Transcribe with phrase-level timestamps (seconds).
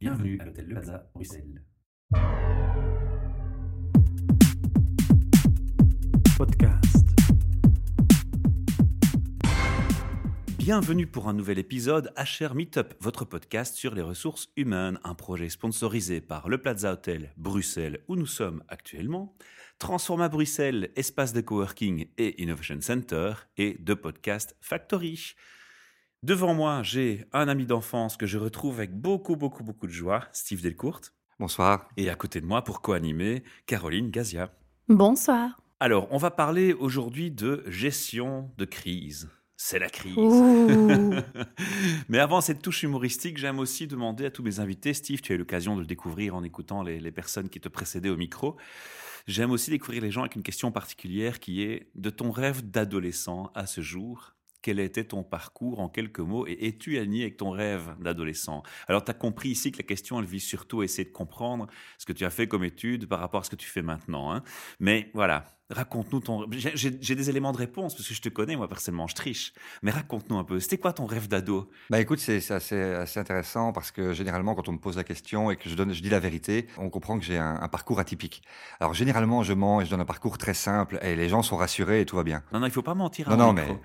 [0.00, 1.62] Bienvenue à l'hôtel Le Plaza, Bruxelles.
[6.38, 7.06] Podcast.
[10.56, 15.50] Bienvenue pour un nouvel épisode HR Meetup, votre podcast sur les ressources humaines, un projet
[15.50, 19.36] sponsorisé par le Plaza Hotel Bruxelles où nous sommes actuellement,
[19.78, 25.34] Transforma Bruxelles, espace de coworking et innovation center et de podcast Factory.
[26.22, 30.26] Devant moi, j'ai un ami d'enfance que je retrouve avec beaucoup, beaucoup, beaucoup de joie,
[30.32, 31.00] Steve Delcourt.
[31.38, 31.88] Bonsoir.
[31.96, 34.52] Et à côté de moi, pour co-animer, Caroline Gazia.
[34.88, 35.58] Bonsoir.
[35.80, 39.30] Alors, on va parler aujourd'hui de gestion de crise.
[39.56, 40.14] C'est la crise.
[42.10, 45.36] Mais avant cette touche humoristique, j'aime aussi demander à tous mes invités, Steve, tu as
[45.36, 48.58] eu l'occasion de le découvrir en écoutant les, les personnes qui te précédaient au micro.
[49.26, 53.50] J'aime aussi découvrir les gens avec une question particulière qui est de ton rêve d'adolescent
[53.54, 54.34] à ce jour.
[54.62, 58.62] Quel était ton parcours en quelques mots et es-tu aligné avec ton rêve d'adolescent?
[58.88, 61.66] Alors, tu as compris ici que la question, elle vise surtout à essayer de comprendre
[61.98, 64.32] ce que tu as fait comme étude par rapport à ce que tu fais maintenant.
[64.32, 64.42] hein.
[64.80, 66.46] Mais voilà, raconte-nous ton...
[66.50, 69.52] J'ai des éléments de réponse parce que je te connais, moi, personnellement, je triche.
[69.82, 71.70] Mais raconte-nous un peu, c'était quoi ton rêve d'ado?
[71.90, 75.04] Bah écoute, c'est c'est assez, assez intéressant parce que généralement, quand on me pose la
[75.04, 77.68] question et que je, donne, je dis la vérité, on comprend que j'ai un, un
[77.68, 78.42] parcours atypique.
[78.80, 81.56] Alors généralement, je mens et je donne un parcours très simple et les gens sont
[81.56, 82.42] rassurés et tout va bien.
[82.52, 83.80] Non, non, il faut pas mentir à Non, un non, micro.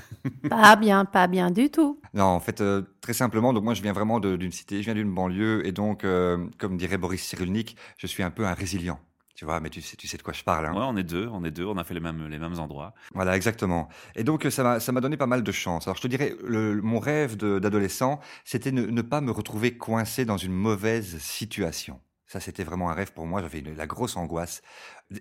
[0.50, 2.00] Pas bien, pas bien du tout.
[2.14, 4.84] Non, en fait, euh, très simplement, donc moi je viens vraiment de- d'une cité, je
[4.84, 8.54] viens d'une banlieue et donc, euh, comme dirait Boris Cyrulnik, je suis un peu un
[8.54, 8.98] résilient.
[9.38, 10.66] Tu vois, mais tu sais, tu sais de quoi je parle.
[10.66, 10.72] Hein.
[10.72, 12.92] Ouais, on est deux, on est deux, on a fait les mêmes, les mêmes endroits.
[13.14, 13.88] Voilà, exactement.
[14.16, 15.86] Et donc, ça m'a, ça m'a donné pas mal de chance.
[15.86, 20.24] Alors, je te dirais, le, mon rêve d'adolescent, c'était ne, ne pas me retrouver coincé
[20.24, 22.00] dans une mauvaise situation.
[22.28, 23.40] Ça, c'était vraiment un rêve pour moi.
[23.40, 24.60] J'avais la grosse angoisse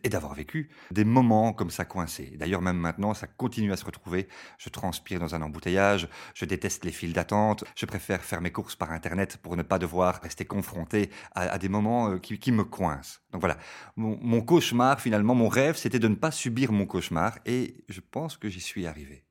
[0.03, 2.33] et d'avoir vécu des moments comme ça coincés.
[2.36, 4.27] D'ailleurs, même maintenant, ça continue à se retrouver.
[4.58, 6.09] Je transpire dans un embouteillage.
[6.33, 7.64] Je déteste les files d'attente.
[7.75, 11.69] Je préfère faire mes courses par Internet pour ne pas devoir rester confronté à, des
[11.69, 13.19] moments euh, qui, me coincent.
[13.31, 13.58] Donc voilà,
[13.95, 17.39] mon cauchemar, finalement, mon rêve, c'était de ne pas subir mon cauchemar.
[17.45, 19.27] Et je pense que j'y suis arrivé.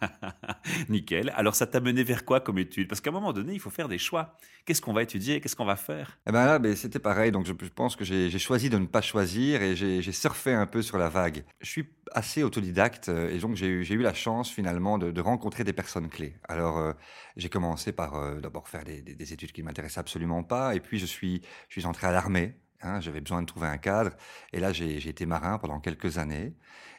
[0.88, 1.32] Nickel.
[1.36, 2.88] Alors, ça t'a mené vers quoi comme étude?
[2.88, 4.36] Parce qu'à un moment donné, il faut faire des choix.
[4.64, 5.40] Qu'est-ce qu'on va étudier?
[5.40, 6.18] Qu'est-ce qu'on va faire?
[6.26, 7.32] Eh ben là, ben, c'était pareil.
[7.32, 10.82] Donc je, pense que j'ai choisi de ne pas choisir et j'ai surfé un peu
[10.82, 11.44] sur la vague.
[11.60, 15.72] Je suis assez autodidacte euh, et donc j'ai eu, la chance finalement de, rencontrer des
[15.72, 16.36] personnes clés.
[16.48, 16.92] Alors euh,
[17.36, 20.98] j'ai commencé par euh, d'abord faire des études qui ne m'intéressaient absolument pas et puis
[20.98, 22.54] je suis, je suis entré à l'armée.
[22.82, 24.12] Hein, J'avais besoin de trouver un cadre
[24.52, 26.54] et là j'ai été marin pendant quelques années.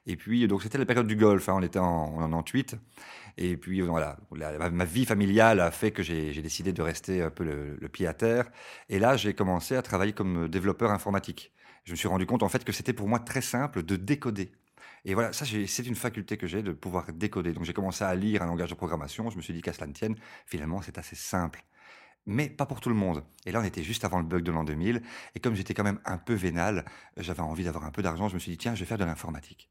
[0.05, 1.49] Et puis donc c'était la période du Golfe.
[1.49, 2.75] hein, on était en, en 98.
[3.37, 7.43] Et puis voilà, ma vie familiale a fait que j'ai décidé de rester un peu
[7.43, 8.49] le, le pied à terre.
[8.89, 11.51] Et là, j'ai commencé à travailler comme développeur informatique.
[11.85, 14.51] Je me suis rendu compte en fait que c'était pour moi très simple de décoder.
[15.05, 17.53] Et voilà, ça c'est une faculté que j'ai de pouvoir décoder.
[17.53, 19.29] Donc j'ai commencé à lire un langage de programmation.
[19.29, 20.15] Je me suis dit qu'à cela ne tienne,
[20.45, 21.63] finalement c'est assez simple.
[22.25, 23.23] Mais pas pour tout le monde.
[23.45, 25.01] Et là, on était juste avant le bug de l'an 2000.
[25.35, 26.85] Et comme j'étais quand même un peu vénal,
[27.17, 28.29] j'avais envie d'avoir un peu d'argent.
[28.29, 29.69] Je me suis dit, tiens, je vais faire de l'informatique.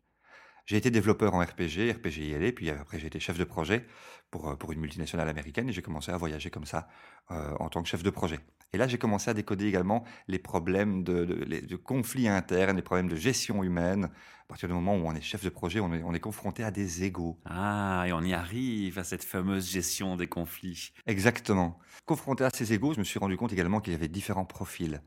[0.67, 3.85] J'ai été développeur en RPG, RPG ILE, puis après j'ai été chef de projet
[4.31, 6.89] pour, euh, pour une multinationale américaine et j'ai commencé à voyager comme ça
[7.31, 8.39] euh, en tant que chef de projet.
[8.75, 12.77] Et là, j'ai commencé à décoder également les problèmes de, de- les- de conflits internes,
[12.77, 14.05] les problèmes de gestion humaine.
[14.05, 16.65] À partir du moment où on est chef de projet, on est, on est confronté
[16.65, 17.39] à des égaux.
[17.45, 20.93] Ah, et on y arrive à cette fameuse gestion des conflits.
[21.07, 21.79] Exactement.
[22.07, 25.03] Confronté à ces égaux, je me suis rendu compte également qu'il y avait différents profils.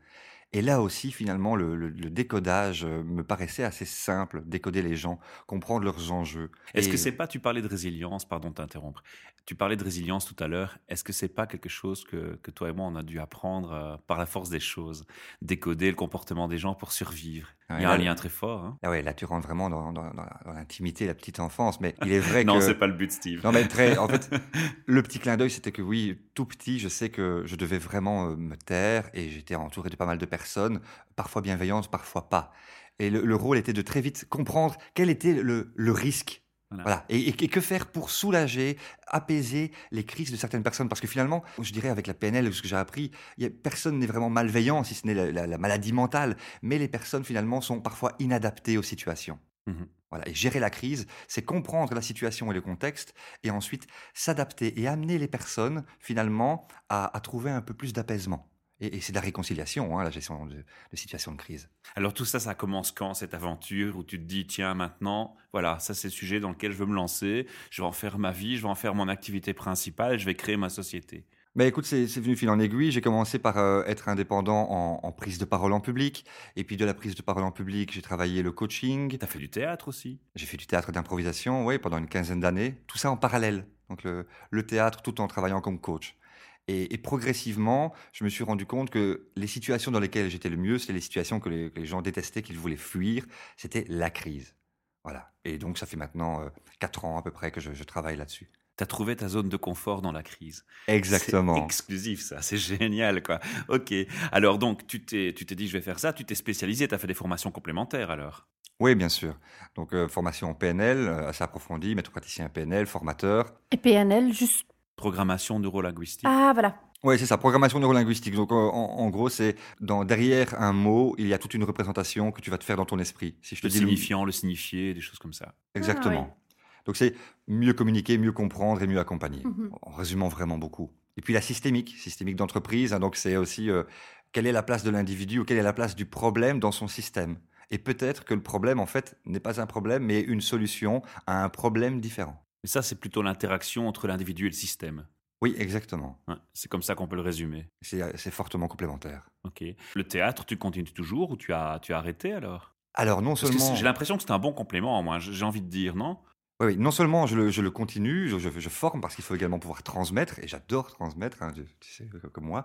[0.52, 4.94] Et là aussi, finalement, le, le- le décodage euh, me paraissait assez simple, décoder les
[4.94, 5.18] gens,
[5.48, 6.52] comprendre leurs enjeux.
[6.72, 9.02] Est-ce Et- que c'est pas, tu parlais de résilience, pardon de t'interrompre,
[9.46, 12.50] tu parlais de résilience tout à l'heure, est-ce que c'est pas quelque chose que, que
[12.50, 15.06] toi et moi on a dû apprendre euh, par la force des choses
[15.42, 17.48] Décoder le comportement des gens pour survivre?
[17.70, 18.64] Ouais, Il y a un lien très fort.
[18.64, 21.94] Hein Ah ouais, là tu rentres vraiment dans, dans- dans l'intimité, la petite enfance, mais
[22.02, 22.66] il est vrai non, que...
[22.66, 23.40] c'est pas le but, Steve.
[23.44, 24.30] Non, mais très, en fait,
[24.86, 28.30] le petit clin d'œil, c'était que oui, tout petit, je sais que je devais vraiment
[28.30, 30.80] euh, me taire et j'étais entouré de pas mal de personnes,
[31.16, 32.52] parfois bienveillantes, parfois pas.
[32.98, 36.42] Et le, le rôle était de très vite comprendre quel était le, le risque.
[36.82, 36.96] Voilà.
[36.96, 37.04] Voilà.
[37.08, 38.76] Et, et- et que faire pour soulager,
[39.06, 40.88] apaiser les crises de certaines personnes?
[40.88, 43.50] Parce que finalement, je dirais avec la PNL, ce que j'ai appris, il y a,
[43.50, 46.36] personne n'est vraiment malveillant, si ce n'est la, la- la maladie mentale.
[46.62, 49.38] Mais les personnes, finalement, sont parfois inadaptées aux situations.
[49.66, 49.86] Mhm.
[50.10, 50.28] Voilà.
[50.28, 53.12] Et gérer la crise, c'est comprendre la situation et le contexte,
[53.42, 58.48] et ensuite s'adapter et amener les personnes, finalement, à, à trouver un peu plus d'apaisement.
[58.80, 61.68] Et, et c'est de la réconciliation, hein, la gestion de, de situations de crise.
[61.94, 65.78] Alors tout ça, ça commence quand cette aventure où tu te dis tiens maintenant, voilà,
[65.78, 68.32] ça c'est le sujet dans lequel je veux me lancer, je vais en faire ma
[68.32, 71.24] vie, je vais en faire mon activité principale, je vais créer ma société.
[71.54, 72.92] Bah écoute, c'est venu fil en aiguille.
[72.92, 76.26] J'ai commencé par euh, être indépendant en, en prise de parole en public.
[76.54, 79.16] Et puis de la prise de parole en public, j'ai travaillé le coaching.
[79.16, 80.20] T'as fait du théâtre aussi?
[80.34, 82.74] J'ai fait du théâtre d'improvisation, oui, pendant une quinzaine d'années.
[82.86, 83.66] Tout ça en parallèle.
[83.88, 86.18] Donc le, le théâtre tout en travaillant comme coach.
[86.68, 90.56] Et, et progressivement, je me suis rendu compte que les situations dans lesquelles j'étais le
[90.56, 93.24] mieux, c'était les situations que les, que les gens détestaient, qu'ils voulaient fuir.
[93.56, 94.56] C'était la crise.
[95.04, 95.32] Voilà.
[95.44, 96.48] Et donc, ça fait maintenant euh,
[96.80, 98.50] quatre ans à peu près que je, je travaille là-dessus.
[98.76, 100.66] Tu as trouvé ta zone de confort dans la crise.
[100.88, 101.54] Exactement.
[101.54, 102.42] C'est exclusif, ça.
[102.42, 103.40] C'est génial, quoi.
[103.68, 103.94] Ok.
[104.32, 106.12] Alors, donc, tu t'es, tu t'es dit, je vais faire ça.
[106.12, 106.86] Tu t'es spécialisé.
[106.88, 108.48] Tu as fait des formations complémentaires, alors
[108.80, 109.38] Oui, bien sûr.
[109.76, 113.54] Donc, euh, formation en PNL, euh, assez approfondie, maître praticien PNL, formateur.
[113.70, 114.66] Et PNL, juste.
[114.96, 116.26] Programmation neurolinguistique.
[116.28, 116.80] Ah, voilà.
[117.02, 118.34] Oui, c'est ça, programmation neurolinguistique.
[118.34, 122.32] Donc, en, en gros, c'est dans derrière un mot, il y a toute une représentation
[122.32, 123.36] que tu vas te faire dans ton esprit.
[123.42, 125.54] Si je te le dis signifiant, le signifié, des choses comme ça.
[125.74, 126.28] Exactement.
[126.30, 126.64] Ah, ouais.
[126.86, 127.14] Donc, c'est
[127.46, 129.44] mieux communiquer, mieux comprendre et mieux accompagner.
[129.44, 129.70] Mhm.
[129.82, 130.90] En résumant vraiment beaucoup.
[131.16, 132.92] Et puis la systémique, systémique d'entreprise.
[132.92, 133.84] hein, donc, c'est aussi euh,
[134.32, 136.88] quelle est la place de l'individu ou quelle est la place du problème dans son
[136.88, 137.38] système.
[137.70, 141.42] Et peut-être que le problème, en fait, n'est pas un problème, mais une solution à
[141.42, 142.45] un problème différent.
[142.62, 145.06] Mais ça, c'est plutôt l'interaction entre l'individu et le système.
[145.42, 146.22] Oui, exactement.
[146.28, 147.68] Ouais, c'est comme ça qu'on peut le résumer.
[147.82, 149.28] C'est euh, c'est fortement complémentaire.
[149.44, 149.62] Ok.
[149.94, 152.74] Le théâtre, tu continues toujours ou tu as, tu as arrêté alors?
[152.94, 153.74] Alors, non seulement.
[153.74, 155.18] j'ai l'impression que c'est un bon complément, moi.
[155.18, 156.18] J'ai envie de dire, non?
[156.58, 159.58] Oui, oui, non seulement je le, je le continue, je, forme parce qu'il faut également
[159.58, 162.62] pouvoir transmettre, et j'adore transmettre, hein, tu, sais, co- comme moi,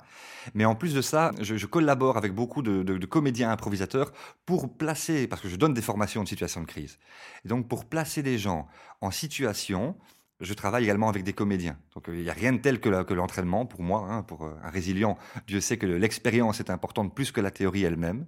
[0.54, 4.14] mais en plus de ça, je, collabore avec beaucoup de, comédiens improvisateurs
[4.46, 7.00] pour placer, parce que je donne des formations de situation de crise,
[7.44, 8.70] et donc pour placer des gens
[9.02, 9.98] en situation,
[10.40, 11.78] je travaille également avec des comédiens.
[11.94, 14.56] Donc euh, il n'y a rien de tel que l'entraînement pour moi, hein, pour euh,
[14.64, 15.18] un résilient.
[15.48, 18.26] Dieu sait que l'expérience est importante plus que la théorie elle-même.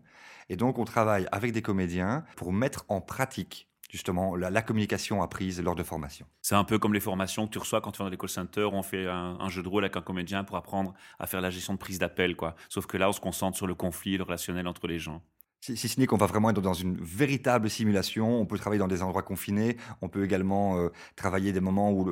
[0.50, 5.22] Et donc on travaille avec des comédiens pour mettre en pratique justement la, la communication
[5.22, 6.26] apprise lors de formation.
[6.42, 8.28] C'est un peu comme les formations que tu reçois quand tu vas dans les call
[8.28, 11.28] centers, où on fait un, un jeu de rôle avec un comédien pour apprendre à
[11.28, 12.56] faire la gestion de prise d'appel, quoi.
[12.70, 15.22] Sauf que là, on se concentre sur le conflit, le relationnel entre les gens.
[15.62, 18.80] Si, si ce n'est qu'on va vraiment être dans une véritable simulation, on peut travailler
[18.80, 22.06] dans des endroits confinés, on peut également euh, travailler des moments où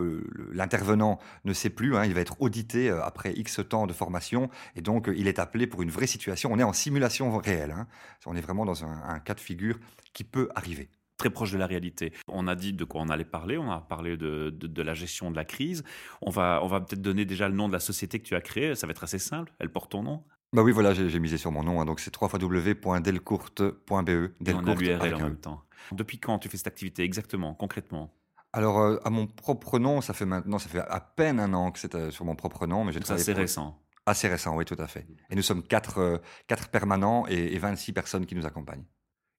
[0.54, 4.50] l'intervenant ne sait plus, hein, il va être audité euh, après X temps de formation,
[4.78, 6.50] et donc euh, il est appelé pour une vraie situation.
[6.54, 7.88] On est en simulation réelle, hein.
[8.26, 9.80] on est vraiment dans un, un cas de figure
[10.14, 10.90] qui peut arriver.
[11.22, 12.14] Très proche de la réalité.
[12.28, 14.94] On a dit de quoi on allait parler, on a parlé de, de, de la
[14.96, 15.84] gestion de la crise.
[16.22, 18.42] On va, on va peut-être donner déjà le nom de la société que tu as
[18.42, 20.24] créée, ça va être assez simple, elle porte ton nom.
[20.54, 23.62] Bah oui, voilà, j'ai misé sur mon nom, hein, donc c'est www.delcourte.be.
[23.62, 25.62] Et on a Delcourte l'URL en même temps.
[25.92, 28.14] Depuis quand tu fais cette activité exactement, concrètement?
[28.54, 31.72] Alors, euh, à mon propre nom, ça fait maintenant, ça fait à peine un an
[31.72, 33.80] que c'est euh, sur mon propre nom, mais j'ai C'est travaillé assez pour- récent.
[34.06, 35.06] Assez récent, oui, tout à fait.
[35.30, 38.84] Et nous sommes quatre, euh, quatre permanents et, et 26 personnes qui nous accompagnent.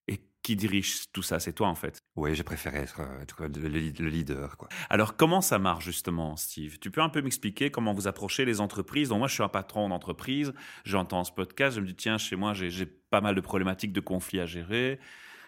[0.09, 1.39] Et qui dirige tout ça?
[1.39, 2.01] C'est toi en fait?
[2.17, 4.69] Oui, j'ai préféré être, euh, être le, le- le leader, quoi.
[4.91, 6.79] Alors comment ça marche justement, Steve?
[6.81, 9.11] Tu peux un peu m'expliquer comment vous approchez les entreprises?
[9.11, 10.53] Donc moi, je suis un patron d'entreprise,
[10.85, 13.93] j'entends ce podcast, je me dis tiens, chez moi, j'ai j'ai pas mal de problématiques
[13.93, 14.99] de conflits à gérer.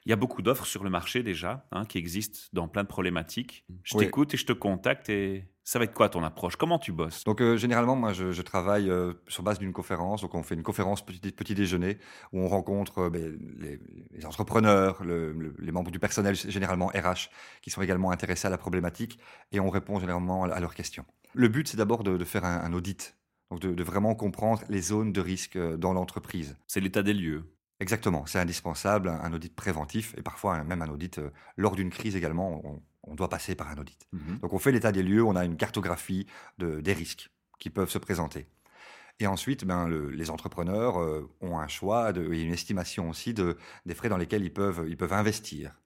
[0.06, 2.88] Il y a beaucoup d'offres sur le marché déjà, hein, qui existent dans plein de
[2.88, 3.64] problématiques.
[3.82, 4.04] Je Oui.
[4.04, 6.56] t'écoute et je te contacte et ça va être quoi ton approche?
[6.56, 7.24] Comment tu bosses?
[7.24, 10.20] Donc, euh, généralement, moi, je, je travaille euh, sur base d'une conférence.
[10.22, 11.98] Donc, on fait une conférence petit, petit déjeuner
[12.32, 13.80] où on rencontre euh, ben, les,
[14.12, 17.30] les entrepreneurs, le- le- les membres du personnel, généralement RH,
[17.62, 19.18] qui sont également intéressés à la problématique
[19.52, 21.04] et on répond généralement à leurs questions.
[21.32, 23.16] Le but, c'est d'abord de, de faire un, un audit.
[23.50, 26.56] Donc, de, de vraiment comprendre les zones de risque dans l'entreprise.
[26.66, 27.44] C'est l'état des lieux.
[27.80, 31.20] Exactement, c'est indispensable, un, audit préventif et parfois même un audit
[31.56, 32.60] lors d'une crise également.
[32.64, 34.06] On, on doit passer par un audit.
[34.12, 34.38] Mhm.
[34.40, 36.26] Donc on fait l'état des lieux, on a une cartographie
[36.58, 38.46] de, des risques qui peuvent se présenter.
[39.20, 43.32] Et ensuite, ben, le- les entrepreneurs euh, ont un choix de- et une estimation aussi
[43.32, 45.80] de, des frais dans lesquels ils peuvent, ils peuvent investir.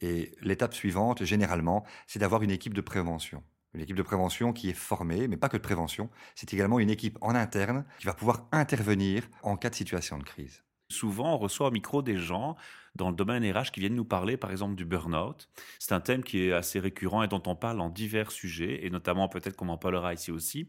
[0.00, 3.42] Et l'étape suivante, généralement, c'est d'avoir une équipe de prévention.
[3.74, 6.90] Une équipe de prévention qui est formée, mais pas que de prévention, c'est également une
[6.90, 10.62] équipe en interne qui va pouvoir intervenir en cas de situation de crise.
[10.92, 12.56] Souvent, on reçoit au micro des gens
[12.94, 15.48] dans le domaine RH qui viennent nous parler, par exemple, du burn-out.
[15.78, 18.90] C'est un thème qui est assez récurrent et dont on parle en divers sujets, et
[18.90, 20.68] notamment peut-être qu'on en parlera ici aussi.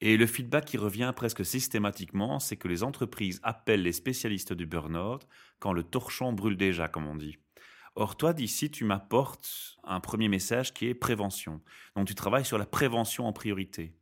[0.00, 4.64] Et le feedback qui revient presque systématiquement, c'est que les entreprises appellent les spécialistes du
[4.64, 5.26] burn-out
[5.58, 7.38] quand le torchon brûle déjà, comme on dit.
[7.96, 11.60] Or, toi, d'ici, tu m'apportes un premier message qui est prévention.
[11.96, 13.92] Donc, tu travailles sur la prévention en priorité.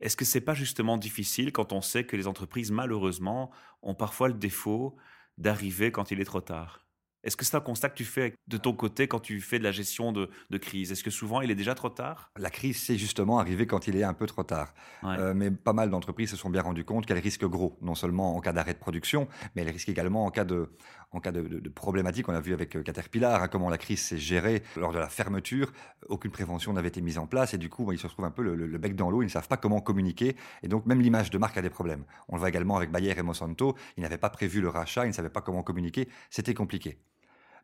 [0.00, 3.50] Est-ce que c'est pas justement difficile quand on sait que les entreprises, malheureusement,
[3.82, 4.96] ont parfois le défaut
[5.38, 6.86] d'arriver quand il est trop tard?
[7.26, 9.64] Est-ce que c'est un constat que tu fais de ton côté quand tu fais de
[9.64, 10.92] la gestion de, de crise?
[10.92, 12.30] Est-ce que souvent il est déjà trop tard?
[12.36, 14.72] La crise, c'est justement arrivé quand il est un peu trop tard.
[15.02, 15.18] Ouais.
[15.18, 18.36] Euh, mais pas mal d'entreprises se sont bien rendues compte qu'elles risquent gros, non seulement
[18.36, 20.70] en cas d'arrêt de production, mais elles risquent également en cas de,
[21.12, 22.28] en cas de, problématique.
[22.28, 25.08] On a vu avec euh, Caterpillar hein, comment la crise s'est gérée lors de la
[25.08, 25.72] fermeture.
[26.08, 28.42] Aucune prévention n'avait été mise en place et du coup, ils se retrouvent un peu
[28.42, 29.22] le- le bec dans l'eau.
[29.22, 32.04] Ils ne savent pas comment communiquer et donc même l'image de marque a des problèmes.
[32.28, 33.74] On le voit également avec Bayer et Monsanto.
[33.96, 36.08] Ils n'avaient pas prévu le rachat, ils ne savaient pas comment communiquer.
[36.30, 36.98] C'était compliqué.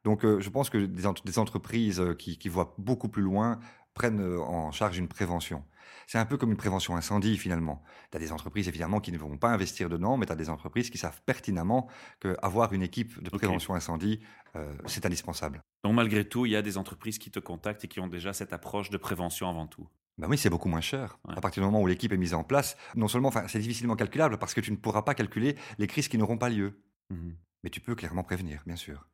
[0.04, 3.23] Donc, euh, je pense que des, ent- des entreprises euh, qui, qui voient beaucoup plus
[3.23, 3.61] loin
[3.94, 5.64] prennent euh, en charge une prévention.
[6.06, 7.82] C'est un peu comme une prévention incendie finalement.
[8.11, 10.50] Tu as des entreprises évidemment qui ne vont pas investir dedans, mais tu as des
[10.50, 11.88] entreprises qui savent pertinemment
[12.21, 14.21] qu'avoir une équipe de prévention incendie,
[14.56, 15.61] euh, c'est indispensable.
[15.85, 18.32] Donc malgré tout, il y a des entreprises qui te contactent et qui ont déjà
[18.32, 19.87] cette approche de prévention avant tout.
[20.18, 21.18] Ben oui, c'est beaucoup moins cher.
[21.26, 21.35] Ouais.
[21.37, 24.38] À partir du moment où l'équipe est mise en place, non seulement, c'est difficilement calculable
[24.38, 26.80] parce que tu ne pourras pas calculer les crises qui n'auront pas lieu.
[27.11, 27.37] Mhm.
[27.64, 29.09] Mais tu peux clairement prévenir, bien sûr.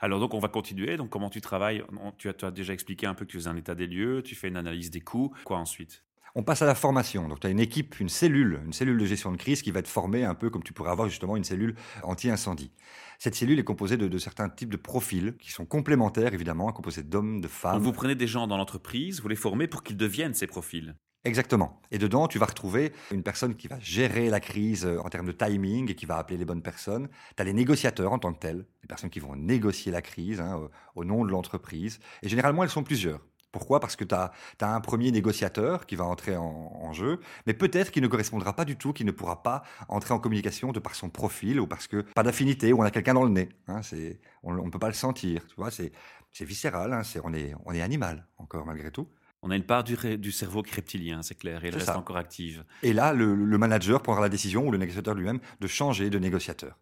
[0.00, 0.96] Alors donc on va continuer.
[0.96, 1.82] Donc comment tu travailles?
[2.18, 4.22] Tu, as, tu as déjà expliqué un peu que tu faisais un état des lieux,
[4.22, 5.34] tu fais une analyse des coûts.
[5.44, 6.04] Quoi ensuite?
[6.36, 7.28] On passe à la formation.
[7.28, 9.78] Donc, tu as une équipe, une cellule, une cellule de gestion de crise qui va
[9.78, 12.72] être formée un peu comme tu pourrais avoir justement une cellule anti-incendie.
[13.20, 17.04] Cette cellule est composée de, de certains types de profils qui sont complémentaires, évidemment, composés
[17.04, 17.82] d'hommes, de Donc femmes.
[17.82, 20.96] vous prenez des gens dans l'entreprise, vous les formez pour qu'ils deviennent ces profils?
[21.24, 21.80] Exactement.
[21.90, 25.26] Et dedans, tu vas retrouver une personne qui va gérer la crise euh, en termes
[25.26, 27.08] de timing et qui va appeler les bonnes personnes.
[27.34, 30.40] Tu as les négociateurs en tant que tels, les personnes qui vont négocier la crise
[30.40, 31.98] hein, au, nom de l'entreprise.
[32.22, 33.20] Et généralement, elles sont plusieurs.
[33.52, 33.80] Pourquoi?
[33.80, 38.02] Parce que tu as, un premier négociateur qui va entrer en, jeu, mais peut-être qu'il
[38.02, 41.08] ne correspondra pas du tout, qu'il ne pourra pas entrer en communication de par son
[41.08, 43.48] profil ou parce que pas d'affinité ou on a quelqu'un dans le nez.
[43.68, 43.80] Hein,
[44.42, 45.46] on ne peut pas le sentir.
[45.46, 45.92] Tu vois, c'est,
[46.40, 49.08] viscéral, hein, on, est, on est animal encore malgré tout.
[49.46, 51.98] On a une part du, cerveau qui est reptilien, c'est clair, et elle reste ça.
[51.98, 52.64] encore active.
[52.82, 56.18] Et là, le, le manager prendra la décision, ou le négociateur lui-même, de changer de
[56.18, 56.78] négociateur.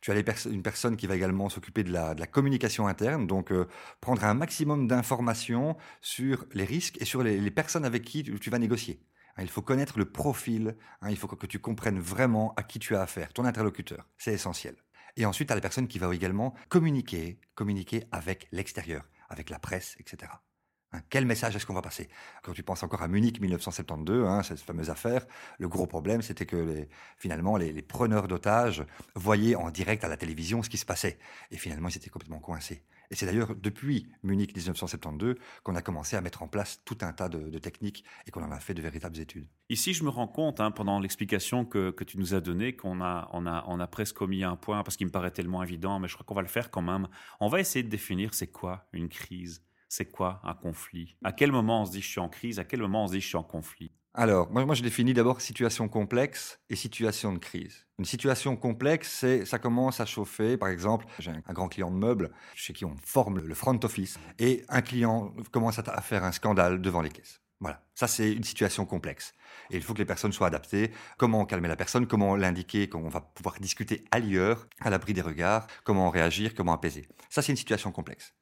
[0.00, 2.86] Tu as les pers- une personne qui va également s'occuper de la, de la communication
[2.86, 3.66] interne, donc euh,
[4.00, 8.38] prendre un maximum d'informations sur les risques et sur les, les personnes avec qui tu,
[8.38, 9.00] tu vas négocier.
[9.36, 12.62] Hein, il faut connaître le profil, hein, il faut que, que tu comprennes vraiment à
[12.62, 14.06] qui tu as affaire, ton interlocuteur.
[14.16, 14.76] C'est essentiel.
[15.16, 19.58] Et ensuite, tu as la personne qui va également communiquer, communiquer avec l'extérieur, avec la
[19.58, 20.30] presse, etc.
[20.96, 22.08] Hein, quel message est-ce qu'on va passer?
[22.42, 25.26] Quand tu penses encore à Munich 1972, hein, cette fameuse affaire,
[25.58, 26.86] le gros problème, c'était que
[27.18, 28.84] finalement, les, preneurs d'otages
[29.14, 31.18] voyaient en direct à la télévision ce qui se passait.
[31.50, 32.82] Et finalement, ils étaient complètement coincés.
[33.10, 37.12] Et c'est d'ailleurs depuis Munich 1972 qu'on a commencé à mettre en place tout un
[37.12, 39.46] tas de, techniques et qu'on en a fait de véritables études.
[39.68, 43.30] Ici, je me rends compte, hein, pendant l'explication que, tu nous as donnée, qu'on a,
[43.32, 46.34] a, presque omis un point parce qu'il me paraît tellement évident, mais je crois qu'on
[46.34, 47.06] va le faire quand même.
[47.38, 49.62] On va essayer de définir c'est quoi une crise,
[49.96, 51.16] c'est quoi un conflit?
[51.24, 53.12] À quel moment on se dit je suis en crise, à quel moment on se
[53.12, 53.90] dit je suis en conflit?
[54.12, 57.86] Alors, moi, je définis d'abord situation complexe et situation de crise.
[57.98, 60.56] Une situation complexe, c'est ça commence à chauffer.
[60.56, 63.78] Par exemple, j'ai un, un grand client de meubles chez qui on forme le front
[63.82, 67.40] office et un client commence à, à faire un scandale devant les caisses.
[67.60, 69.34] Voilà, ça c'est une situation complexe.
[69.70, 70.92] Et il faut que les personnes soient adaptées.
[71.16, 75.22] Comment calmer la personne, comment l'indiquer, comment on va pouvoir discuter ailleurs, à l'abri des
[75.22, 77.08] regards, comment réagir, comment apaiser?
[77.30, 78.34] Ça c'est une situation complexe.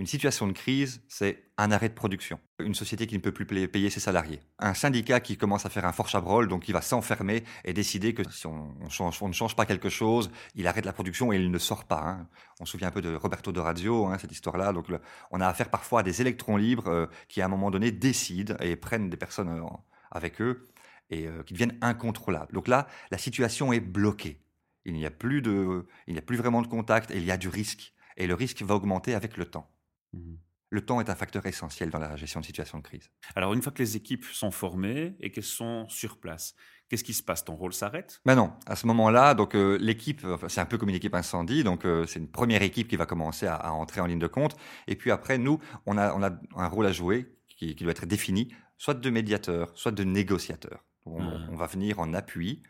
[0.00, 2.40] Une situation de crise, c'est un arrêt de production.
[2.58, 4.40] Une société qui ne peut plus payer ses salariés.
[4.58, 8.14] Un syndicat qui commence à faire un fort chabrol, donc qui va s'enfermer et décider
[8.14, 11.58] que si on, ne change pas quelque chose, il arrête la production et il ne
[11.58, 12.00] sort pas.
[12.00, 12.28] hein.
[12.60, 14.72] On se souvient un peu de Roberto de Radio, hein, cette histoire-là.
[14.72, 14.86] Donc
[15.32, 18.54] on a affaire parfois à des électrons libres euh, qui à un moment donné décident
[18.60, 19.66] et prennent des personnes euh,
[20.10, 20.66] avec eux
[21.10, 22.54] et euh, qui deviennent incontrôlables.
[22.54, 24.40] Donc là, la situation est bloquée.
[24.86, 27.30] Il n'y a plus de, il n'y a plus vraiment de contact et il y
[27.30, 27.92] a du risque.
[28.16, 29.70] Et le risque va augmenter avec le temps.
[30.12, 30.38] Mhm.
[30.72, 33.10] Le temps est un facteur essentiel dans la gestion de situation de crise.
[33.34, 36.54] Alors, une fois que les équipes sont formées et qu'elles sont sur place,
[36.88, 37.44] qu'est-ce qui se passe?
[37.44, 38.20] Ton rôle s'arrête?
[38.24, 41.16] Mais non, à ce moment-là, donc euh, l'équipe, enfin, c'est un peu comme une équipe
[41.16, 44.20] incendie, donc euh, c'est une première équipe qui va commencer à, à entrer en ligne
[44.20, 44.56] de compte.
[44.86, 47.90] Et puis après, nous, on a, on a un rôle à jouer qui, qui doit
[47.90, 50.84] être défini, soit de médiateur, soit de négociateur.
[51.04, 52.62] On, on va venir en appui.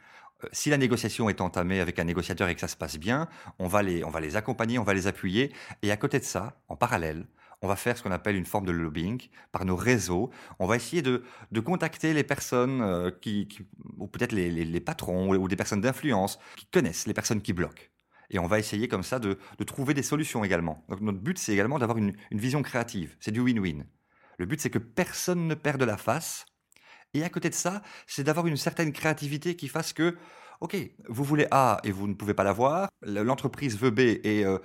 [0.45, 3.29] Euh, Si la négociation est entamée avec un négociateur et que ça se passe bien,
[3.59, 5.53] on va les, on va les accompagner, on va les appuyer.
[5.83, 7.27] Et à côté de ça, en parallèle,
[7.63, 9.21] on va faire ce qu'on appelle une forme de lobbying
[9.53, 10.31] par nos réseaux.
[10.59, 13.49] On va essayer de, de contacter les personnes euh, qui,
[13.99, 17.53] ou peut-être les, les- patrons ou, ou des personnes d'influence qui connaissent les personnes qui
[17.53, 17.83] bloquent.
[18.31, 20.85] Et on va essayer comme ça de, de trouver des solutions également.
[20.89, 23.17] Donc notre but, c'est également d'avoir une, une vision créative.
[23.21, 23.85] C'est du win-win.
[24.39, 26.47] Le but, c'est que personne ne perde la face.
[27.15, 30.17] Et à côté de ça, c'est d'avoir une certaine créativité qui fasse que,
[30.61, 30.77] OK,
[31.09, 34.59] vous voulez A et vous ne pouvez pas l'avoir, l'entreprise veut B et euh,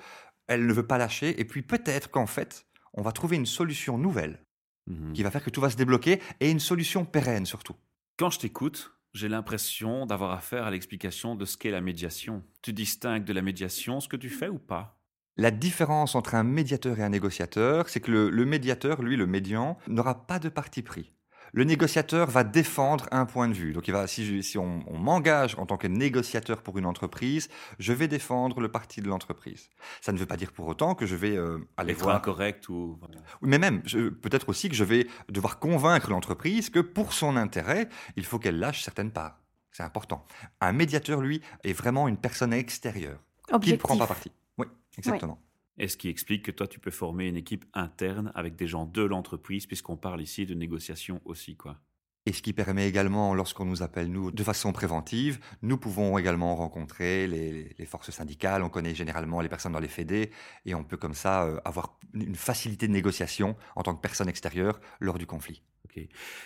[0.48, 3.98] elle ne veut pas lâcher, et puis peut-être qu'en fait, on va trouver une solution
[3.98, 4.42] nouvelle
[4.88, 5.14] Mhm.
[5.14, 7.74] qui va faire que tout va se débloquer et une solution pérenne surtout.
[8.20, 12.44] Quand je t'écoute, j'ai l'impression d'avoir affaire à l'explication de ce qu'est la médiation.
[12.62, 15.02] Tu distingues de la médiation ce que tu fais ou pas?
[15.38, 19.26] La différence entre un médiateur et un négociateur, c'est que le, le médiateur, lui, le
[19.26, 21.15] médian, n'aura pas de parti pris.
[21.56, 23.72] Le négociateur va défendre un point de vue.
[23.72, 26.86] Donc, il va, si, je- si on, on m'engage en tant que négociateur pour une
[26.86, 27.48] entreprise,
[27.80, 29.70] je vais défendre le parti de l'entreprise.
[30.02, 32.68] Ça ne veut pas dire pour autant que je vais euh, aller Être voir incorrect
[32.68, 33.00] ou...
[33.42, 37.88] Oui, Mais même, peut-être aussi que je vais devoir convaincre l'entreprise que pour son intérêt,
[38.18, 39.40] il faut qu'elle lâche certaines parts.
[39.72, 40.26] C'est important.
[40.60, 43.20] Un médiateur, lui, est vraiment une personne extérieure
[43.62, 44.32] qui ne prend pas parti.
[44.58, 45.40] Oui, exactement.
[45.78, 48.86] Et ce qui explique que toi, tu peux former une équipe interne avec des gens
[48.86, 51.82] de l'entreprise, puisqu'on parle ici de négociation aussi, quoi.
[52.28, 56.56] Et ce qui permet également, lorsqu'on nous appelle, nous, de façon préventive, nous pouvons également
[56.56, 60.32] rencontrer les, forces syndicales, on connaît généralement les personnes dans les fédés,
[60.66, 64.28] et on peut comme ça euh, avoir une facilité de négociation en tant que personne
[64.28, 65.62] extérieure lors du conflit.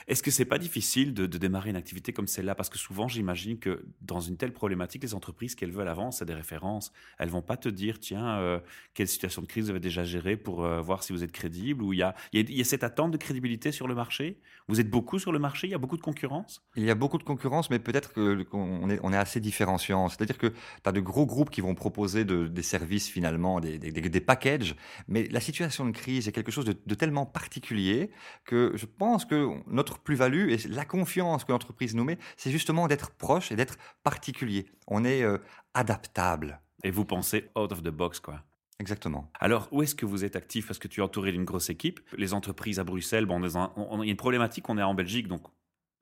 [0.08, 2.56] Est-ce que c'est pas difficile de, démarrer une activité comme celle-là?
[2.56, 6.26] Parce que souvent, j'imagine que dans une telle problématique, les entreprises qu'elles veulent avant, c'est
[6.26, 6.92] des références.
[7.18, 8.60] Elles vont pas te dire, tiens, euh,
[8.94, 11.84] quelle situation de crise vous avez déjà gérée pour euh, voir si vous êtes crédible
[11.84, 12.16] Ou il y a,
[12.64, 14.40] cette attente de crédibilité sur le marché?
[14.68, 15.68] Vous êtes beaucoup sur le marché?
[15.68, 16.64] Il y a beaucoup de concurrence?
[16.76, 20.08] Il y a beaucoup de concurrence, mais peut-être qu'on est, assez différenciant.
[20.08, 24.76] C'est-à-dire que tu as de gros groupes qui vont proposer des services finalement, des, packages,
[25.08, 28.12] mais la situation de crise est quelque chose de tellement particulier
[28.46, 32.88] que je pense que notre plus-value et la confiance que l'entreprise nous met, c'est justement
[32.88, 34.66] d'être proche et d'être particulier.
[34.88, 35.38] On est euh,
[35.74, 36.62] adaptable.
[36.84, 38.44] Et vous pensez out of the box, quoi.
[38.80, 39.30] Exactement.
[39.40, 40.68] Alors, où est-ce que vous êtes actif?
[40.68, 42.00] Parce que tu es entouré d'une grosse équipe.
[42.18, 45.42] Les entreprises à Bruxelles, bon, il y a une problématique, on est en Belgique, donc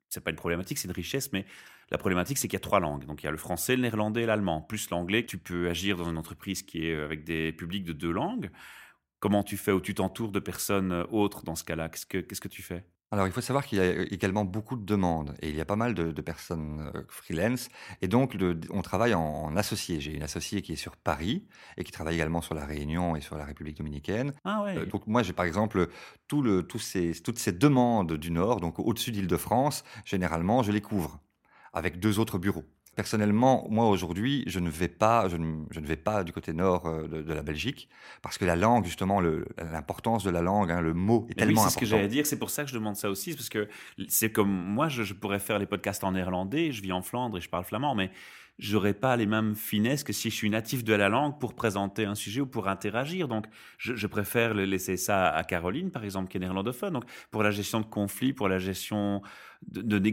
[0.08, 1.44] c'est pas une problématique, c'est une richesse, mais
[1.90, 3.04] la problématique, c'est qu'il y a trois langues.
[3.06, 5.26] Donc, il y a le français, le néerlandais et l'allemand, plus l'anglais.
[5.26, 8.50] Tu peux agir dans une entreprise qui est avec des publics de deux langues.
[9.20, 11.88] Comment tu fais Ou tu t'entoures de personnes euh, autres dans ce cas-là?
[11.88, 12.84] Qu'est-ce que tu fais?
[13.10, 15.64] Alors, il faut savoir qu'il y a également beaucoup de demandes et il y a
[15.64, 17.68] pas mal de, personnes euh, freelance.
[18.02, 18.36] Et donc,
[18.70, 19.98] on travaille en, associé.
[19.98, 21.46] J'ai une associée qui est sur Paris
[21.78, 24.34] et qui travaille également sur la Réunion et sur la République dominicaine.
[24.44, 24.76] Ah ouais.
[24.76, 25.88] Euh, donc, moi, j'ai par exemple
[26.26, 31.18] tout le, ces, toutes ces demandes du Nord, donc au-dessus d'Île-de-France, généralement, je les couvre
[31.72, 32.64] avec deux autres bureaux.
[32.98, 37.06] Personnellement, moi aujourd'hui, je ne vais pas, je ne, vais pas du côté nord euh,
[37.06, 37.88] de, la Belgique
[38.22, 41.68] parce que la langue, justement, l'importance de la langue, hein, le mot est tellement important.
[41.68, 42.26] C'est ce que j'allais dire.
[42.26, 43.68] C'est pour ça que je demande ça aussi, parce que
[44.08, 46.72] c'est comme moi, je, pourrais faire les podcasts en néerlandais.
[46.72, 48.10] Je vis en Flandre et je parle flamand, mais
[48.58, 52.04] j'aurais pas les mêmes finesses que si je suis natif de la langue pour présenter
[52.04, 53.28] un sujet ou pour interagir.
[53.28, 53.46] Donc,
[53.78, 56.92] je, préfère laisser ça à Caroline, par exemple, qui est néerlandophone.
[56.92, 59.22] Donc, pour la gestion de conflits, pour la gestion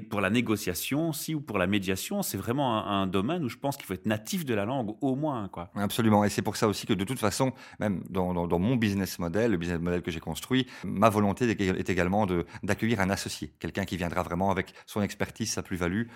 [0.10, 3.78] pour la négociation aussi ou pour la médiation, c'est vraiment un, domaine où je pense
[3.78, 5.48] qu'il faut être natif de la langue au moins.
[5.50, 5.70] Quoi.
[5.76, 6.24] Absolument.
[6.24, 9.58] Et c'est pour ça aussi que de toute façon, même dans, mon business model, le
[9.58, 12.26] business model que j'ai construit, ma volonté est également
[12.64, 16.08] d'accueillir un associé, quelqu'un qui viendra vraiment avec son expertise, sa plus-value.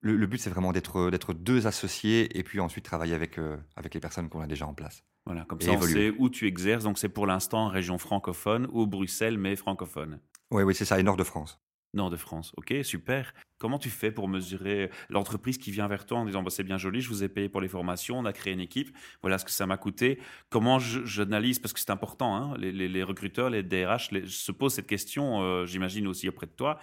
[0.00, 3.94] Le, but, c'est vraiment d'être d'être deux associés et puis ensuite travailler avec, euh, avec
[3.94, 5.04] les personnes qu'on a déjà en place.
[5.26, 6.84] Voilà, comme ça, on sait où tu exerces.
[6.84, 10.20] Donc, c'est pour l'instant en région francophone ou Bruxelles, mais francophone.
[10.50, 11.60] Oui, oui, c'est ça, et nord de France.
[11.94, 12.52] Nord de France.
[12.56, 13.32] Ok, super.
[13.58, 16.78] Comment tu fais pour mesurer l'entreprise qui vient vers toi en disant bah, c'est bien
[16.78, 19.44] joli, je vous ai payé pour les formations, on a créé une équipe, voilà ce
[19.44, 20.20] que ça m'a coûté.
[20.48, 25.42] Comment j'analyse Parce que c'est important, hein, les, recruteurs, les DRH se posent cette question,
[25.42, 26.78] euh, j'imagine aussi auprès de toi.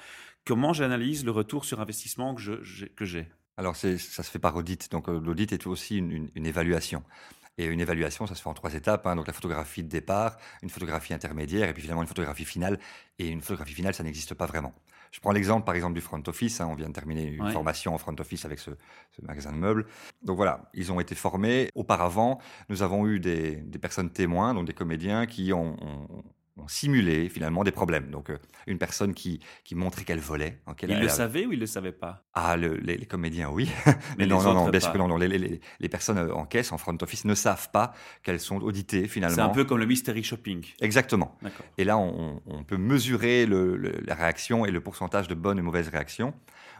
[0.45, 4.91] Comment j'analyse le retour sur investissement que j'ai Alors, ça se fait par audit.
[4.91, 7.03] Donc, euh, l'audit est aussi une, évaluation.
[7.57, 9.07] Et une évaluation, ça se fait en trois étapes.
[9.07, 9.15] Hein.
[9.15, 12.79] Donc la photographie de départ, une photographie intermédiaire et puis finalement une photographie finale.
[13.17, 14.75] Et une photographie finale, ça n'existe pas vraiment.
[15.15, 16.59] Je prends l'exemple, par exemple, du front office.
[16.59, 16.67] Hein.
[16.69, 18.71] on vient de terminer une formation en front office avec ce,
[19.21, 19.85] magasin de meubles.
[20.23, 21.69] Donc voilà, ils ont été formés.
[21.73, 26.23] Auparavant, nous avons eu des, personnes témoins, donc des comédiens qui ont ont
[26.67, 28.09] simulé finalement des problèmes.
[28.09, 28.37] Donc euh,
[28.67, 30.61] une personne qui, qui montrait qu'elle volait.
[30.67, 32.23] Hein, il le savait ou il le savait pas?
[32.33, 33.69] Ah, les, comédiens, oui.
[34.17, 35.15] Mais, non, non, non, bien sûr que non.
[35.17, 39.07] Les, les, personnes euh, en caisse, en front office, ne savent pas qu'elles sont auditées
[39.07, 39.35] finalement.
[39.35, 40.65] C'est un peu comme le mystery shopping.
[40.81, 41.37] Exactement.
[41.77, 45.61] Et là, on, on peut mesurer le, la réaction et le pourcentage de bonnes et
[45.61, 46.33] mauvaises réactions.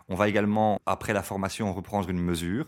[0.07, 2.67] On va également, après la formation, reprendre une mesure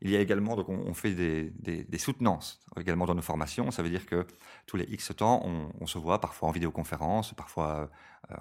[0.00, 3.70] il y a également, donc on, fait des, soutenances également dans nos formations.
[3.70, 4.26] Ça veut dire que
[4.66, 7.90] tous les X temps, on, se voit parfois en vidéoconférence, parfois
[8.30, 8.36] euh,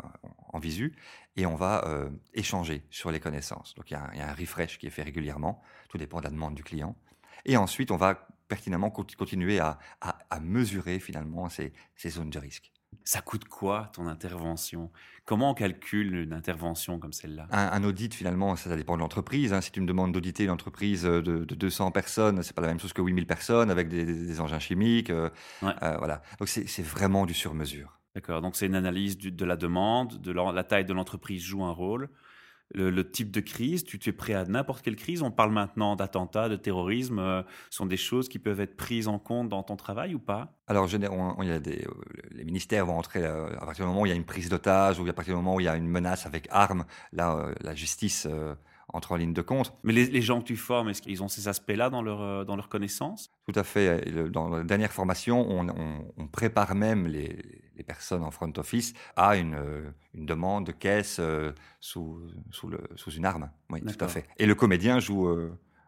[0.50, 0.96] en visu,
[1.36, 3.74] et on va euh, échanger sur les connaissances.
[3.76, 6.56] Donc il y, a un, refresh qui est fait régulièrement, tout dépend de la demande
[6.56, 6.96] du client.
[7.46, 9.80] Et ensuite, on va pertinemment continuer à,
[10.41, 12.72] mesurer finalement ces zones de risque.
[13.03, 14.91] Ça coûte quoi ton intervention?
[15.25, 17.47] Comment on calcule une intervention comme celle-là?
[17.51, 19.53] Un, audit, finalement, ça, dépend de l'entreprise.
[19.53, 19.62] Hein.
[19.62, 22.79] Si tu me demandes d'auditer une entreprise de, de 200 personnes, c'est pas la même
[22.79, 25.10] chose que 8000 personnes avec des, engins chimiques.
[25.10, 25.29] Euh,
[25.63, 26.21] euh, voilà.
[26.39, 27.99] Donc c'est vraiment du sur-mesure.
[28.13, 28.41] D'accord.
[28.41, 32.10] Donc c'est une analyse de la demande, de la taille de l'entreprise joue un rôle
[32.73, 35.21] le, type de crise, tu, es prêt à n'importe quelle crise.
[35.21, 37.19] On parle maintenant d'attentats, de terrorisme.
[37.19, 40.54] Euh, sont des choses qui peuvent être prises en compte dans ton travail ou pas?
[40.67, 41.91] Alors, il y a des, euh,
[42.32, 44.49] les ministères vont entrer euh, à partir du moment où il y a une prise
[44.49, 46.86] d'otage ou à partir du moment où il y a une menace avec armes.
[47.13, 48.28] Là, la justice
[48.93, 49.74] entre en ligne de compte.
[49.84, 52.69] Mais les, gens que tu formes, est-ce qu'ils ont ces aspects-là dans leur, dans leur
[52.69, 53.32] connaissance?
[53.48, 54.12] Tout à fait.
[54.30, 59.58] Dans la dernière formation, on, prépare même les, les, personnes en front office à une,
[60.13, 61.19] une demande de caisse
[61.80, 62.21] sous,
[62.52, 63.50] sous, le, sous, une arme.
[63.69, 64.26] Oui, tout à fait.
[64.38, 65.30] Et le comédien joue,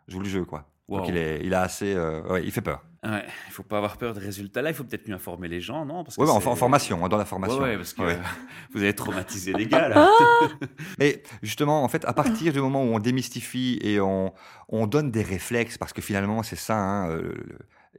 [0.07, 0.67] joue le jeu, quoi.
[0.87, 0.99] Wow.
[0.99, 2.81] Donc il, est, il a assez, euh, ouais, il fait peur.
[3.03, 4.61] Ouais, il faut pas avoir peur des résultats.
[4.61, 6.03] Là, il faut peut-être mieux informer les gens, non?
[6.03, 7.59] Parce que Ouais, en, en formation, hein, dans la formation.
[7.59, 8.17] ouais, parce que Ouais.
[8.73, 10.09] vous avez traumatisé les gars, là.
[10.99, 14.33] Mais justement, en fait, à partir du moment où on démystifie et on,
[14.69, 17.33] on donne des réflexes, parce que finalement, c'est ça, hein, euh,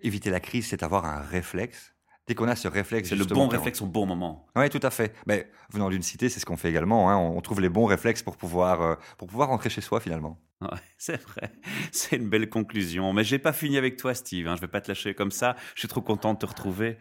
[0.00, 1.94] éviter la crise, c'est avoir un réflexe.
[2.26, 4.46] Dès qu'on a ce réflexe, C'est le bon réflexe au bon moment.
[4.56, 5.14] Oui, tout à fait.
[5.26, 7.10] Mais venant d'une cité, c'est ce qu'on fait également.
[7.10, 7.16] hein.
[7.16, 10.38] On, on trouve les bons réflexes pour pouvoir, euh, pour pouvoir rentrer chez soi, finalement.
[10.60, 10.68] Ouais,
[10.98, 11.52] c'est vrai.
[11.92, 13.12] C'est une belle conclusion.
[13.12, 14.48] Mais j'ai pas fini avec toi, Steve.
[14.48, 14.56] Hein.
[14.56, 15.54] Je vais pas te lâcher comme ça.
[15.74, 16.98] Je suis trop content de te retrouver.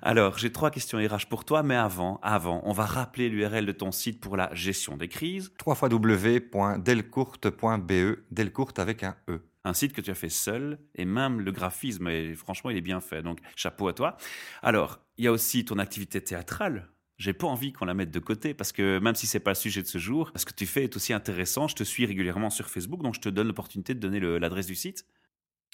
[0.00, 3.72] Alors, j'ai trois questions RH pour toi, mais avant, avant, on va rappeler l'URL de
[3.72, 5.52] ton site pour la gestion des crises.
[5.66, 9.44] www.delcourte.be, Delcourte avec un E.
[9.66, 12.82] Un site que tu as fait seul, et même le graphisme, est- franchement, il est
[12.82, 13.22] bien fait.
[13.22, 14.16] Donc, chapeau à toi.
[14.62, 16.88] Alors, il y a aussi ton activité théâtrale.
[17.16, 19.56] J'ai pas envie qu'on la mette de côté parce que même si c'est pas le
[19.56, 21.68] sujet de ce jour, ce que tu fais est aussi intéressant.
[21.68, 24.74] Je te suis régulièrement sur Facebook, donc je te donne l'opportunité de donner l'adresse du
[24.74, 25.06] site.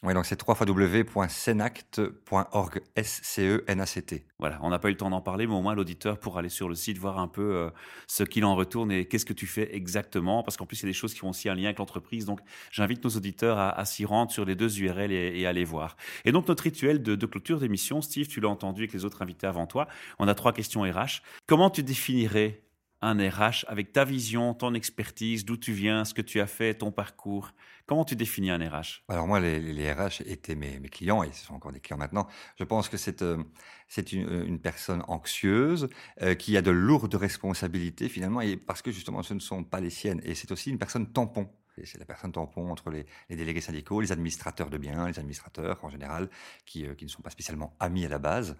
[0.02, 4.24] Oui, donc c'est www.senact.org, S-C-E-N-A-C-T.
[4.38, 6.48] Voilà, on n'a pas eu le temps d'en parler, mais au moins l'auditeur pourra aller
[6.48, 7.68] sur le site, voir un peu euh,
[8.06, 10.86] ce qu'il en retourne et qu'est-ce que tu fais exactement, parce qu'en plus, il y
[10.86, 12.24] a des choses qui ont aussi un lien avec l'entreprise.
[12.24, 15.64] Donc, j'invite nos auditeurs à, s'y rendre sur les deux URL et, et à les
[15.64, 15.98] voir.
[16.24, 19.20] Et donc, notre rituel de, de clôture d'émission, Steve, tu l'as entendu avec les autres
[19.20, 19.86] invités avant toi,
[20.18, 21.20] on a trois questions RH.
[21.46, 22.62] Comment tu définirais
[23.02, 26.74] un RH avec ta vision, ton expertise, d'où tu viens, ce que tu as fait,
[26.74, 27.52] ton parcours
[27.86, 31.46] Comment tu définis un RH Alors moi, les, les RH étaient mes, clients, et ce
[31.46, 32.28] sont encore des clients maintenant.
[32.56, 33.42] Je pense que c'est euh,
[33.88, 35.88] c'est une, personne anxieuse,
[36.22, 39.90] euh, qui a de lourdes responsabilités finalement, parce que justement ce ne sont pas les
[39.90, 40.20] siennes.
[40.22, 41.50] Et c'est aussi une personne tampon.
[41.84, 45.90] C'est la personne tampon entre les, délégués syndicaux, les administrateurs de biens, les administrateurs en
[45.90, 46.28] général,
[46.66, 48.56] qui, euh, ne sont pas spécialement amis à la base.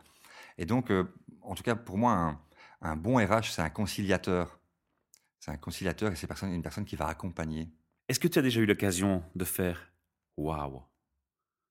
[0.59, 1.05] Et donc, euh,
[1.42, 2.40] en tout cas, pour moi,
[2.83, 4.59] un bon RH, c'est un conciliateur.
[5.38, 7.71] C'est un conciliateur et c'est une personne qui va accompagner.
[8.09, 9.93] Est-ce que tu as déjà eu l'occasion de faire
[10.37, 10.83] waouh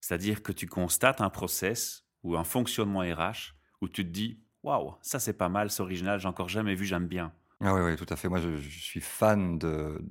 [0.02, 4.96] C'est-à-dire que tu constates un process ou un fonctionnement RH où tu te dis waouh,
[5.02, 7.32] ça c'est pas mal, c'est original, j'ai encore jamais vu, j'aime bien.
[7.62, 8.30] Ah oui, oui, tout à fait.
[8.30, 10.02] Moi, je, je suis fan de,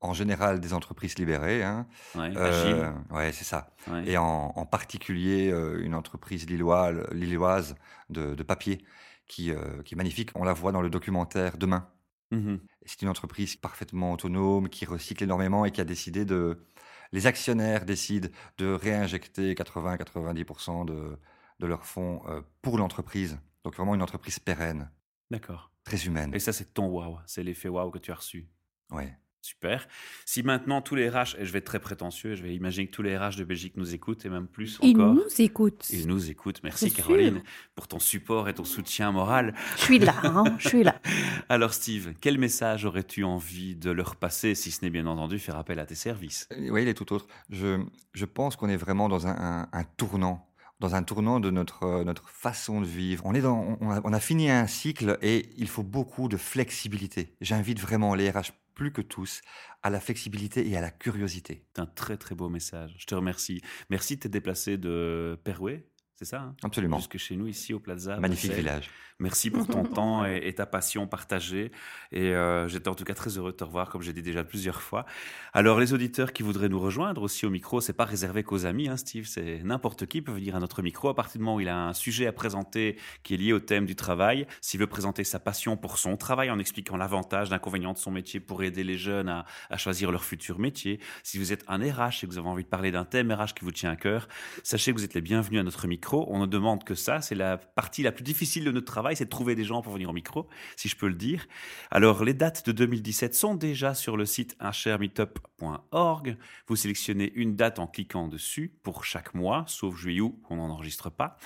[0.00, 1.62] en général des entreprises libérées.
[1.62, 1.86] Hein.
[2.14, 3.74] Ouais, Euh, ouais, c'est ça.
[3.88, 4.08] ouais.
[4.08, 7.76] Et en, en particulier euh, une entreprise lilloise, lilloise
[8.08, 8.84] de, de papier
[9.26, 10.30] qui, euh, qui est magnifique.
[10.34, 11.88] On la voit dans le documentaire Demain.
[12.32, 16.66] Et C'est une entreprise parfaitement autonome, qui recycle énormément et qui a décidé de...
[17.12, 21.16] Les actionnaires décident de réinjecter 80-90% de,
[21.60, 23.38] de leurs fonds euh, pour l'entreprise.
[23.62, 24.90] Donc vraiment une entreprise pérenne,
[25.30, 25.70] D'accord.
[25.84, 26.34] très humaine.
[26.34, 28.48] Et ça c'est ton waouh, c'est l'effet waouh que tu as reçu.
[28.90, 29.16] Ouais.
[29.44, 29.86] Super.
[30.24, 32.92] Si maintenant tous les RH, et je vais être très prétentieux, je vais imaginer que
[32.92, 35.12] tous les RH de Belgique nous écoutent et même plus Il encore.
[35.14, 35.84] nous écoute.
[35.90, 36.62] Ils nous écoutent.
[36.64, 36.90] Merci.
[36.90, 37.42] Caroline
[37.74, 39.54] pour ton support et ton soutien moral.
[39.76, 40.98] Je suis là, hein, je suis là.
[41.50, 45.56] Alors Steve, quel message aurais-tu envie de leur passer, si ce n'est bien entendu faire
[45.58, 46.48] appel à tes services?
[46.52, 47.26] Euh, Oui, il est tout autre.
[47.50, 50.48] Je, je pense qu'on est vraiment dans un, un- un tournant,
[50.80, 53.22] dans un tournant de notre, euh, notre façon de vivre.
[53.26, 56.38] On, est dans, on, a, on a fini un cycle et il faut beaucoup de
[56.38, 57.36] flexibilité.
[57.42, 59.40] J'invite vraiment les RH, plus que tous,
[59.82, 61.64] à la flexibilité et à la curiosité.
[61.74, 62.94] C'est un très très beau message.
[62.98, 63.62] Je te remercie.
[63.90, 66.56] Merci de t'être déplacé de Perouet, c'est ça hein?
[66.62, 66.98] Absolument.
[66.98, 68.18] Jusque chez nous ici au Plaza.
[68.18, 68.64] Magnifique Bruxelles.
[68.64, 68.90] village.
[69.20, 71.70] Merci pour ton temps et, et ta passion partagée.
[72.10, 74.44] Et euh, j'étais en tout cas très heureux de te revoir, comme j'ai dit déjà
[74.44, 75.06] plusieurs fois.
[75.52, 78.88] Alors, les auditeurs qui voudraient nous rejoindre aussi au micro, c'est pas réservé qu'aux amis,
[78.88, 79.26] hein, Steve.
[79.26, 81.76] C'est n'importe qui peut venir à notre micro à partir du moment où il a
[81.76, 84.46] un sujet à présenter qui est lié au thème du travail.
[84.60, 88.40] S'il veut présenter sa passion pour son travail en expliquant l'avantage, l'inconvénient de son métier
[88.40, 90.98] pour aider les jeunes à, à choisir leur futur métier.
[91.22, 93.54] Si vous êtes un RH et que vous avez envie de parler d'un thème RH
[93.54, 94.28] qui vous tient à cœur,
[94.62, 96.26] sachez que vous êtes les bienvenus à notre micro.
[96.28, 97.20] On ne demande que ça.
[97.20, 99.92] C'est la partie la plus difficile de notre travail, c'est de trouver des gens pour
[99.92, 101.46] venir au micro, si je peux le dire.
[101.90, 106.36] Alors, les dates de 2017 sont déjà sur le site unchairmeetup.org.
[106.66, 110.70] Vous sélectionnez une date en cliquant dessus pour chaque mois, sauf juillet août, on n'en
[110.70, 111.38] enregistre pas.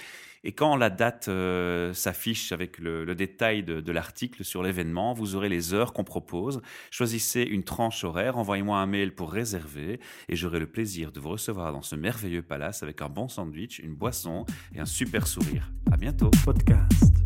[0.45, 5.13] Et quand la date euh, s'affiche avec le, le détail de, de l'article sur l'événement,
[5.13, 6.63] vous aurez les heures qu'on propose.
[6.91, 11.31] Choisissez une tranche horaire, envoyez-moi un mail pour réserver et j'aurai le plaisir de vous
[11.31, 15.73] recevoir dans ce merveilleux palace avec un bon sandwich, une boisson et un super sourire.
[15.91, 16.31] À bientôt.
[16.45, 17.18] Podcast.